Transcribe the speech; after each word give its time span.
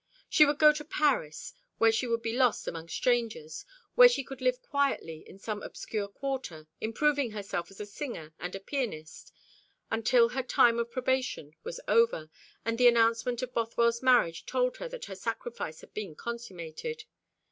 She 0.27 0.45
would 0.45 0.57
go 0.57 0.73
to 0.73 0.83
Paris, 0.83 1.53
where 1.77 1.91
she 1.91 2.07
would 2.07 2.23
be 2.23 2.35
lost 2.35 2.67
among 2.67 2.87
strangers; 2.89 3.67
where 3.93 4.09
she 4.09 4.23
could 4.23 4.41
live 4.41 4.59
quietly 4.63 5.19
in 5.29 5.37
some 5.37 5.61
obscure 5.61 6.07
quarter, 6.07 6.67
improving 6.79 7.29
herself 7.33 7.69
as 7.69 7.79
a 7.79 7.85
singer 7.85 8.33
and 8.39 8.55
a 8.55 8.59
pianiste, 8.59 9.31
until 9.91 10.29
her 10.29 10.41
time 10.41 10.79
of 10.79 10.89
probation 10.89 11.53
was 11.63 11.79
over, 11.87 12.31
and 12.65 12.79
the 12.79 12.87
announcement 12.87 13.43
of 13.43 13.53
Bothwell's 13.53 14.01
marriage 14.01 14.47
told 14.47 14.77
her 14.77 14.87
that 14.89 15.05
her 15.05 15.13
sacrifice 15.13 15.81
had 15.81 15.93
been 15.93 16.15
consummated. 16.15 17.03